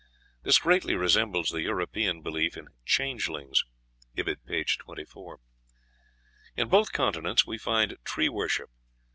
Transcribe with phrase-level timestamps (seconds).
[0.41, 3.63] This greatly resembles the European belief in "changelings."
[4.17, 4.63] (Ibid., p.
[4.79, 5.37] 24.)
[6.57, 8.71] In both continents we find tree worship.